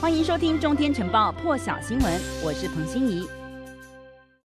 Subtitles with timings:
[0.00, 3.28] 欢迎收听《中天晨报》破晓新闻，我是彭欣怡。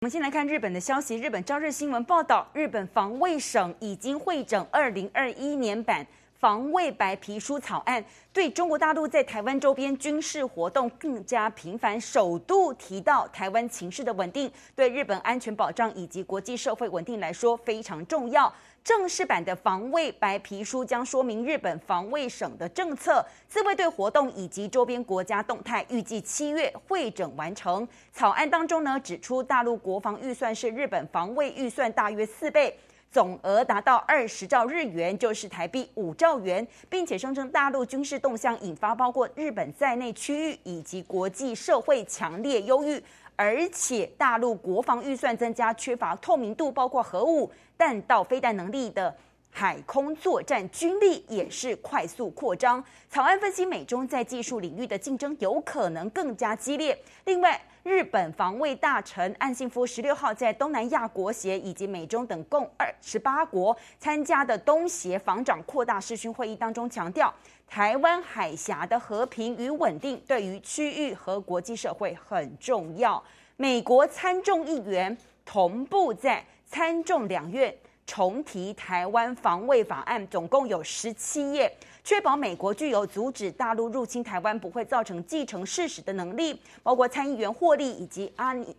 [0.00, 6.04] 们先来看日本的消息，日本朝日新闻报道，日本防卫省已经会整二零二一年版
[6.40, 18.52] 防卫白皮书草案，对中国大陆在台湾周边军事活动更加频繁，首度提到台湾情势的稳定，对日本安全保障以及国际社会稳定来说非常重要。
[18.84, 27.88] 正式版的防卫白皮书将说明日本防卫省的政策、自卫队活动以及周边国家动态，预计七月会整完成。
[28.12, 32.78] 草案当中呢，指出大陆国防预算是日本防卫预算大约四倍，
[33.14, 43.00] 总额达到二十兆日元，就是台币五兆元，并且声称大陆军事动向引发包括日本在内区域以及国际社会强烈忧郁。
[43.36, 49.14] 而且，大陆国防预算增加，缺乏透明度，包括核武、弹道飞弹能力的
[49.48, 52.82] 海空作战军力也是快速扩张。
[53.08, 56.98] 草案分析，美中在技术领域的竞争有可能更加激烈。
[57.26, 67.32] 另外，日本防卫大臣岸信夫十六号在东南亚国协以及美中等共二十八国参加的东协防长扩大视讯会议当中强调。
[67.68, 73.22] 台湾海峡的和平与稳定对于区域和国际社会很重要。
[73.56, 86.60] 美国参众议员同步在参众两院重提台湾防卫法案，总共有十七页，确保美国具有阻止大陆入侵台湾不会造成继承事实的能力。
[86.82, 88.76] 包括参议员霍利以及阿尼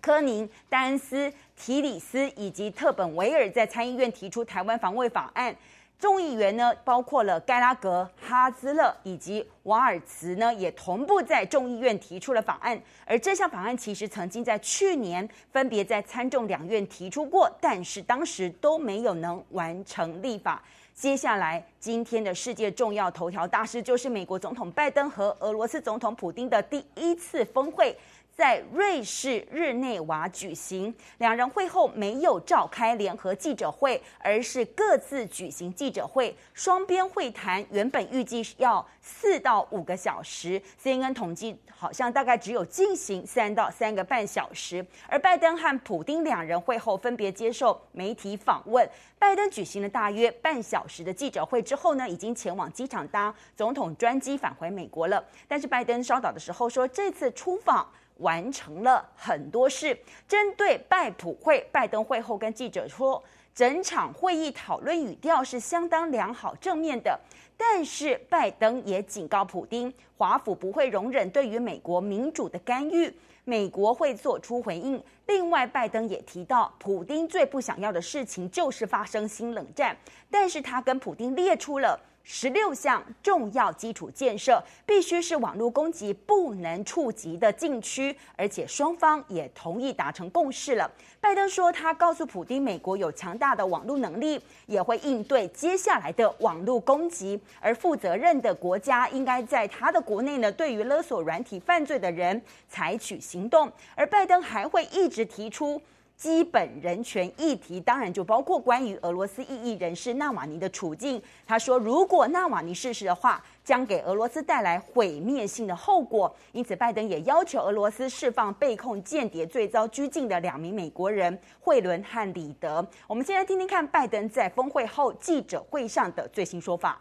[0.00, 5.54] 科宁、丹斯、提里斯以及特本维尔在参议院提出台湾防卫法案。
[5.98, 12.80] 众议员呢，包括了盖拉格、哈兹勒以及瓦尔茨呢，也同步在众议院提出了法案。
[13.04, 20.62] 而这项法案其实曾经在去年分别在参众两院提出过，但是当时都没有能完成立法。
[20.94, 27.96] 接下来今天的世界重要头条大事，就是美国总统拜登和俄罗斯总统普丁的第一次峰会。
[28.38, 36.32] 在瑞士日内瓦举行，两人会后没有召开联合记者会，而是各自举行记者会。
[36.54, 44.86] 双边会谈原本预计要四到五个小时，CNN 统计好像大概只有进行三到三个半小时。
[45.08, 48.88] 而拜登和普丁两人会后分别接受媒体访问。
[49.18, 55.24] 拜登举行了大约半小时的记者会之后呢，已经前往机场搭总统专机返回美国了。
[55.48, 57.84] 但是拜登稍早的时候说，这次出访。
[58.18, 59.98] 完成了很多事。
[60.26, 63.22] 针对拜普会，拜登会后跟记者说，
[63.54, 67.18] 整场会议讨论语调是相当良好、正面的。
[67.56, 73.12] 但是拜登也警告普丁，华府不会容忍对于美国民主的干预，
[73.44, 75.02] 美国会做出回应。
[75.26, 79.96] 另外，拜登也提到，普丁最不想要的事情就是发生新冷战。
[80.30, 81.98] 但是他跟普丁列出了。
[82.30, 90.90] 十六项重要基础建设必须是网络攻击不能触及的禁区，而且双方也同意达成共识了。
[91.22, 103.72] 拜登说，他告诉普丁，美国有强大的网络能力，也会应对接下来的网络攻击，而负责任的国家应该在他的国内呢，对于勒索软体犯罪的人采取行动。
[103.94, 105.80] 而拜登还会一直提出。
[106.18, 111.22] 基本人权议题当然就包括关于俄罗斯异议人士纳瓦尼的处境。
[111.46, 116.34] 他说，如果纳瓦尼逝世的话，将给俄罗斯带来毁灭性的后果。
[116.50, 122.84] 因此，拜登也要求俄罗斯释放被控间谍罪遭拘禁的两名美国人惠伦和李德。
[123.06, 127.00] 我们先来听听看拜登在峰会后记者会上的最新说法。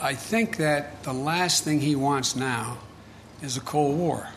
[0.00, 2.78] I think that the last thing he wants now
[3.46, 4.28] is a Cold War.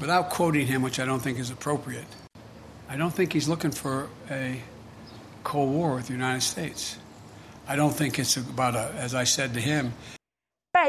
[0.00, 2.06] Without quoting him, which I don't think is appropriate.
[2.88, 4.60] I don't think he's looking for a
[5.44, 6.98] Cold War with the United States.
[7.66, 9.92] I don't think it's about a, as I said to him.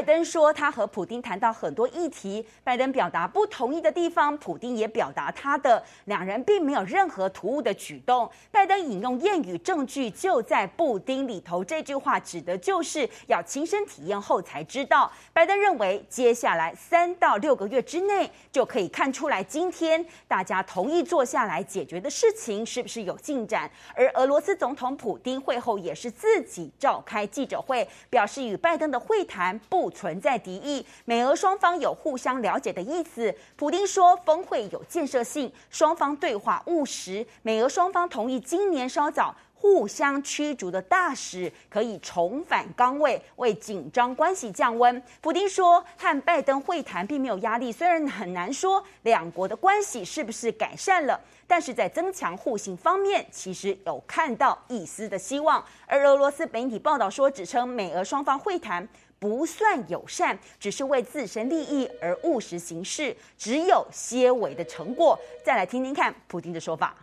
[0.00, 2.42] 拜登说，他和普丁谈到很多议题。
[2.64, 5.84] 拜登表达不同意的地方，普丁也表达他的。
[6.06, 8.26] 两人并没有任何突兀的举动。
[8.50, 15.12] 拜登引用谚语：“证据就在布丁里头。”这句话指的就是要亲身体验后才知道。
[15.34, 23.70] 拜登认为，接下来三到六个月之内就可以看出来，今天大家同意坐下来解决的事情是不是有进展。
[23.94, 29.89] 而俄罗斯总统普丁会后也是自己召开记者会，表示与拜登的会谈不。
[29.90, 33.34] 存在敌意，美俄双方有互相了解的意思。
[33.56, 37.26] 普丁说，峰会有建设性，双方对话务实。
[37.42, 45.02] 美俄双方同意今年稍早互相驱逐的大使可以重返岗位，为紧张关系降温。
[45.20, 55.62] 普丁说，和拜登会谈并没有压力，虽然很难说两国的关系是不是改善了，但是在增强互信方面，其实有看到一丝的希望。
[55.86, 58.88] 而俄罗斯媒体报道说，指称美俄双方会谈。
[59.18, 65.20] 不算友善，只是为自身利益而务实行事，只有些微的成果。
[65.44, 66.94] 再来听听看普丁的说法。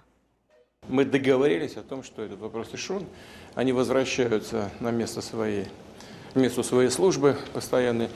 [0.88, 3.06] Мы договорились о том, что этот вопрос решен.
[3.56, 5.66] Они возвращаются на место своей,
[6.34, 8.10] место своей службы постоянной.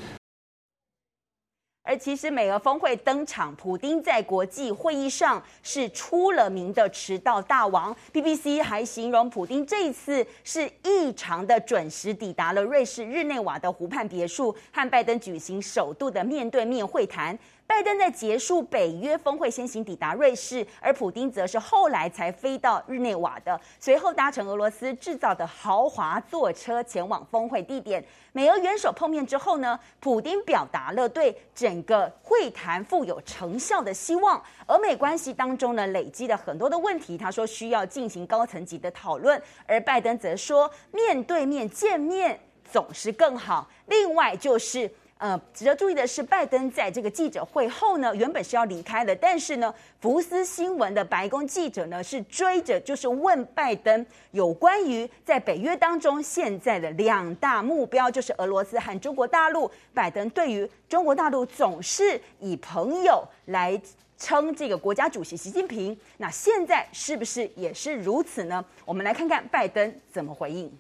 [1.83, 7.95] 而其实美俄峰会登场，普丁在国际会议上是出了名的迟到大王。
[8.13, 17.37] BBC 还形容普丁这一次是异常的准时抵达了瑞士日内瓦的湖畔别墅，和拜登举行首度的面对面会谈。
[17.65, 28.03] 拜登在结束北约峰会先行抵达瑞士，而普丁则是后来才飞到日内瓦的，随后搭乘俄罗斯制造的豪华座车前往峰会地点。
[28.33, 34.41] 美俄元首碰面之后呢，普丁表达了对整个会谈富有成效的希望。
[34.67, 42.39] 俄美关系当中呢，累积了很多的问题，他说需要进行高层级的讨论，而拜登则说面对面见面
[42.71, 43.69] 总是更好。
[43.87, 44.91] 另外就是。
[45.21, 59.71] 呃，值得注意的是，拜登在这个记者会后呢，原本是要离开的，但是呢，福斯新闻的白宫记者呢是追着，就是问拜登有关于在北约当中现在的两大目标，就是俄罗斯和中国大陆。
[59.93, 63.79] 拜登对于中国大陆总是以朋友来
[64.17, 68.65] 称这个国家主席习近平，那现在是不是也是如此呢？
[68.85, 70.75] 我们来看看拜登怎么回应。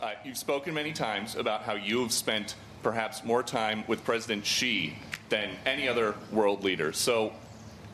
[0.00, 4.95] Uh, you've spoken many times about how you've spent perhaps more time with President Xi
[5.29, 6.93] than any other world leader.
[6.93, 7.33] So,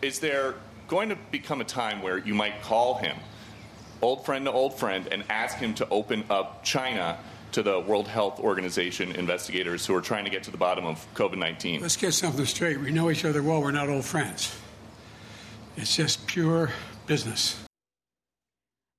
[0.02, 0.56] is there
[0.88, 3.16] going to become a time where you might call him,
[4.02, 7.18] old friend to old friend, and ask him to open up China
[7.52, 11.06] to the World Health Organization investigators who are trying to get to the bottom of
[11.14, 11.82] COVID 19?
[11.82, 12.80] Let's get something straight.
[12.80, 14.56] We know each other well, we're not old friends.
[15.78, 16.72] It's just pure
[17.08, 17.56] business.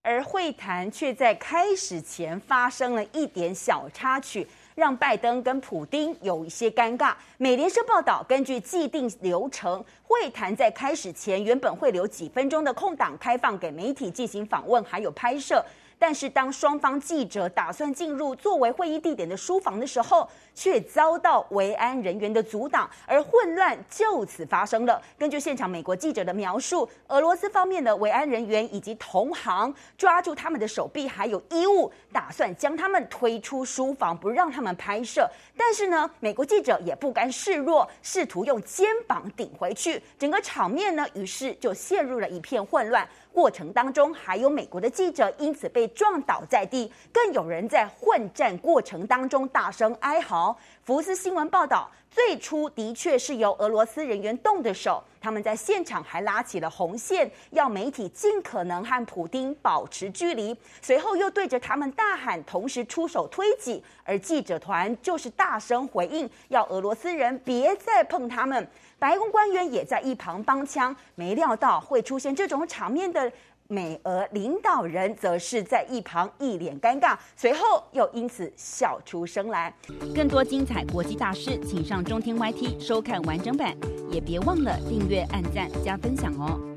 [0.03, 4.47] 而会谈却在开始前发生了一点小插曲。
[4.76, 7.14] 让拜登跟普丁有一些尴尬。
[7.38, 15.66] 美联社报道，根据既定流程，会谈在开始前原本会留几分钟的空档，开放给媒体进行访问，还有拍摄。
[15.98, 25.02] 但是，当双方记者打算进入作为会议地点的书房的时候，却遭到维安人员的阻挡，而混乱就此发生了。
[25.18, 35.30] 根据现场美国记者的描述，俄罗斯方面的维安人员以及同行抓住他们的手臂，还有衣物，打算将他们推出书房，不让他们拍摄。
[35.58, 43.08] 但是呢，美国记者也不甘示弱，试图用肩膀顶回去，整个场面呢，于是就陷入了一片混乱。
[43.34, 50.58] 过程当中，还有美国的记者因此被撞倒在地，更有人在混战过程当中大声哀嚎。
[50.84, 60.56] 福斯新闻报道，最初的确是由俄罗斯人员动的手，他们在现场还拉起了红线，要媒体尽可能和普丁保持距离。
[60.82, 68.68] 随后又对着他们大喊，同时出手推挤，而记者团就是大声回应，要俄罗斯人别再碰他们。
[69.00, 73.30] 白宫官员也在一旁帮腔，没料到会出现这种场面的
[73.68, 79.74] 美俄领导人，则是在一旁一脸尴尬，随后又因此笑出声来。
[80.14, 83.76] 更多精彩国际大事，请上中天 YT 收看完整版，
[84.12, 86.75] 也别忘了订阅、按赞、加分享哦。